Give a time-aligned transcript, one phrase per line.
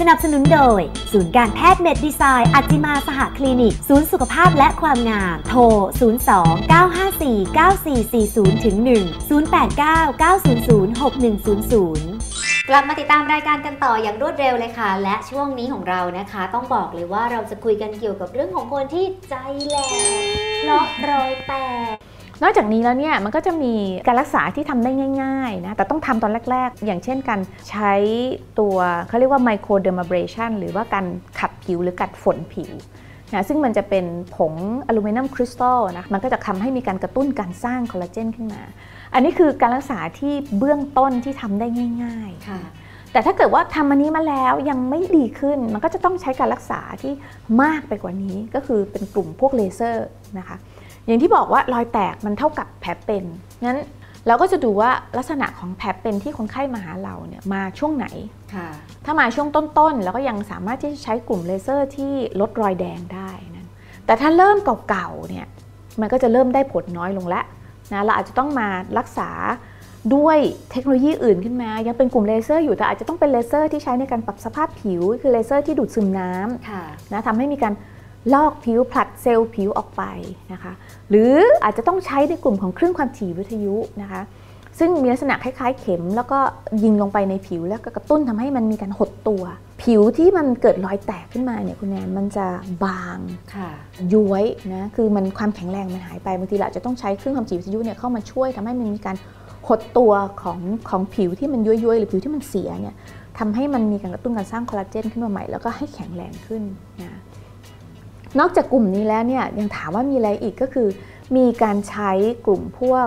[0.00, 0.80] สนับสนุนโดย
[1.12, 5.60] ศูนย์การแพทย์เมดดีไซน์อัจจิมาสหคลินิก ศูนย์สุขภาพและความงาม โทร
[6.18, 10.22] 02 954 9440ถึง1 089 900
[11.80, 19.34] 6100 กลับมาติดตามรายการกันต่ออย่างรวดเร็วเลยค่ะ และช่วงนี้ของเรานะคะ ต้องบอกเลยว่าเราจะคุยกันเกี่ยวกับเรื่องของคนที่ใจ
[19.66, 19.92] แหลก
[20.60, 21.52] เพราะรอยแต
[21.94, 21.96] ก
[22.42, 23.74] นอกจากนี้แล้วเนี่ยมันก็จะมี
[24.06, 24.90] การรักษาที่ทำได้
[25.22, 27.92] ง่ายๆนะแต่ต้องทำตอนแรก ๆ อย่างเช่นการใช้
[28.58, 28.76] ตัว
[29.08, 31.06] เขาเรียกว่า microdermabrasion หรือว่าการ
[31.40, 32.70] ขัดผิวหรือขัดฝนผิว
[33.32, 34.04] นะซึ่งมันจะเป็น
[34.36, 34.52] ผง
[34.86, 38.62] อลูมิเนียมคริสตัลนะมันก็จะทำให้มีการกระตุ้นการสร้างคอลลาเจนขึ้นมา
[39.14, 41.66] อันนี้คือการรักษาที่เบื้องต้นที่ทำได้
[42.04, 42.60] ง่ายๆค่ะ
[43.12, 47.12] แต่ถ้าเกิดว่าทำอันนี้มาแล้วยังไม่ดีขึ้น มันก็จะต้องใช้การรักษาที่
[47.62, 50.06] มากไปกว่านี้ก็คือเป็นกลุ่มพวกเลเซอร์
[50.38, 50.56] นะคะ
[51.06, 53.24] อย่างที่บอกว่ารอยแตกมันเท่ากับแผลเป็น
[53.64, 53.78] งั้น
[54.26, 58.06] เราก็จะดูว่าลักษณะของแผลเป็นที่คนไข้มาหาเราเนี่ยมาช่วงไหน
[58.54, 58.68] ค่ะ
[59.04, 63.66] ถ้ามาช่วงต้นๆ แล้วก็ยังสามารถที่จะใช้กลุ่มเลเซอร์ที่ลดรอยแดงได้นะ
[64.06, 64.56] แต่ถ้าเริ่ม
[64.88, 65.46] เก่าๆ เนี่ย
[66.00, 67.44] มันก็จะเริ่มได้ผลน้อยลงแล้ว
[67.92, 69.30] นะ เราอาจจะต้องมารักษา
[70.14, 70.38] ด้วย
[70.70, 77.72] เทคโนโลยีอื่นขึ้นมา ยังเป็นกลุ่มเลเซอร์อยู่ แต่อาจจะต้องเป็นเลเซอร์ที่ใช้ในการปรับสภาพผิว คือเลเซอร์ที่ดูดซึมน้ำค่ะนะทำให้มีการ
[78.34, 80.02] ลอกผิวผลัดเซลล์ผิวออกไป
[80.52, 80.72] นะคะ
[81.10, 84.22] หรืออาจจะต้องใช้ในกลุ่มของคลื่นความถี่วิทยุนะคะ
[84.78, 86.38] ซึ่งมีลักษณะคล้ายๆ เข็ม แล้วก็
[86.82, 89.42] ยิงลงไปในผิวแล้วก็กระตุ้นทำให้มันมีการหดตัว
[89.82, 92.46] ผิวที่มันเกิดรอยแตกขึ้นมาเนี่ยคุณแนนมันจะ
[92.84, 93.18] บาง
[93.54, 93.70] ค่ะ
[94.14, 99.16] ย้วยนะคือมันความแข็งแรงมันหายไปบางทีเราอาจจะต้องใช้คลื่นความถี่วิทยุเนี่ยเข้ามาช่วยทำให้มันมีการ
[99.68, 102.94] หดตัวของของผิวที่มันย้วยๆหรือผิวที่มันเสียเนี่ย
[103.38, 106.62] ทำให้มันมีการกระตุ้นการสร้างคอลลาเจนขึ้นมาใหม่แล้วก็ให้แข็งแรงขึ้น
[107.02, 107.18] นะ
[108.38, 110.88] นอกจากกลุ่มนี้แล้วเนี่ยยังถามว่ามีอะไรอีกก็คือ
[111.36, 112.10] มีการใช้
[112.46, 113.06] กลุ่มพวก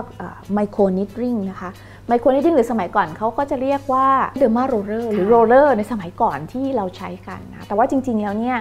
[0.54, 1.70] microneedling นะคะ
[2.08, 4.08] microneedling หรือสมัยก่อนเขาก็จะเรียกว่า
[4.38, 8.56] derma roller หรือ roller ในสมัยก่อนที่เราใช้กันนะแต่ว่าจริง ๆ แล้วเนี่ย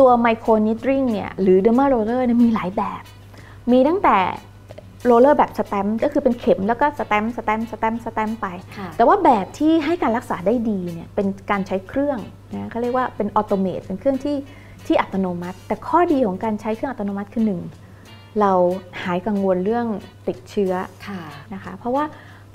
[0.00, 3.02] ตัว microneedling เนี่ยหรือ derma roller มีหลายแบบ
[3.72, 4.18] มีตั้งแต่
[5.06, 12.18] roller แบบสแตมป์ก็คือเป็นเข็มแล้วก็ stamp stamp stamp stamp ไปค่ะแต่ว่าแบบที่ให้การรักษาได้ดีเนี่ยเป็นการใช้เครื่อง
[12.54, 14.36] นะเขาเรียกว่าเป็น automate เป็นเครื่องที่
[14.86, 17.60] ที่อัตโนมัติ แต่ข้อดีของการใช้เครื่องอัตโนมัติคือหนึ่ง
[18.40, 18.52] เรา
[19.02, 19.86] หายกังวลเรื่อง
[20.28, 20.72] ติดเชื้อ
[21.06, 21.20] ค่ะ
[21.54, 22.04] นะคะเพราะว่า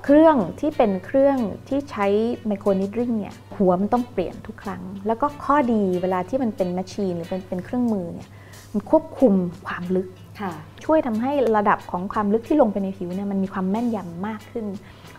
[0.03, 1.37] เครื่องที่เป็นเครื่อง
[1.67, 2.07] ที่ใช้
[2.47, 8.29] microneedling เนี่ยหัวมันต้องเปลี่ยนทุกครั้ง แล้วก็ข้อดีเวลาที่มันเป็น machine หรือเป็นเป็นเครื่องมือเนี่ย
[8.71, 9.33] มันควบคุม
[9.67, 10.07] ความลึก
[10.41, 10.53] ค่ะ
[10.85, 14.65] ช่วยทำให้ระดับของความลึกที่ลงไปในผิวเนี่ยมันมีความแม่นยำมากขึ้น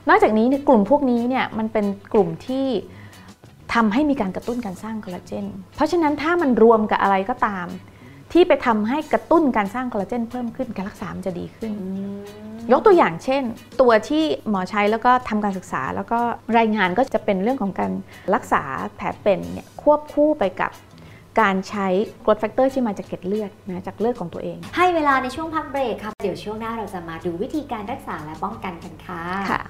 [0.09, 2.67] นอกจากนี้ในกลุ่มพวกนี้เนี่ยมันเป็นกลุ่มที่
[3.77, 7.67] ทำให้มีการกระตุ้นการสร้างคอลลาเจน เพราะฉะนั้นถ้ามันรวมกับอะไรก็ตาม
[8.33, 11.73] ที่ไปทำให้กระตุ้นการสร้างคอลลาเจนเพิ่มขึ้นการรักษามันจะดีขึ้น
[12.73, 13.43] ยกตัวอย่างเช่น
[13.81, 16.19] ตัวที่หมอใช้แล้วก็ทำการศึกษา แล้วก็
[16.59, 17.93] รายงานก็จะเป็นเรื่องของการ
[18.35, 18.63] รักษา
[18.97, 20.71] แผลเป็นเนี่ยควบคู่ไปกับ
[21.41, 21.87] การใช้
[22.27, 29.23] growth factor ที่มาจากเกล็ดเลือดนะจากเลือดของตัวเอง ให้เวลาในช่วงพักเบรกครับเดี๋ยวช่วงหน้าเราจะมาดูวิธีการรักษาและป้องกันกันค่ะ
[29.53, 29.63] ค่ะ